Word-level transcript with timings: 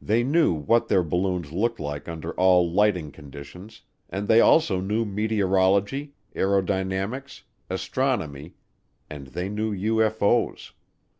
They 0.00 0.22
knew 0.22 0.52
what 0.54 0.86
their 0.86 1.02
balloons 1.02 1.50
looked 1.50 1.80
like 1.80 2.06
under 2.08 2.32
all 2.34 2.70
lighting 2.70 3.10
conditions 3.10 3.82
and 4.08 4.28
they 4.28 4.40
also 4.40 4.80
knew 4.80 5.04
meteorology, 5.04 6.14
aerodynamics, 6.36 7.42
astronomy, 7.68 8.54
and 9.10 9.26
they 9.26 9.48
knew 9.48 9.72
UFO's. 9.74 10.74